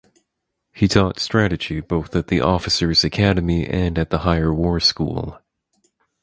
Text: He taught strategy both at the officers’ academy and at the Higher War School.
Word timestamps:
He 0.71 0.87
taught 0.87 1.19
strategy 1.19 1.79
both 1.79 2.15
at 2.15 2.25
the 2.25 2.41
officers’ 2.41 3.03
academy 3.03 3.67
and 3.67 3.99
at 3.99 4.09
the 4.09 4.17
Higher 4.17 4.51
War 4.51 4.79
School. 4.79 5.37